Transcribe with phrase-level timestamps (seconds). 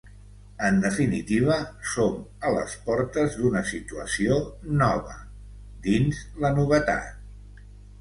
[0.69, 1.57] En definitiva,
[1.89, 4.41] som a les portes d’una situació
[4.83, 5.23] nova,
[5.89, 7.65] dins la novetat.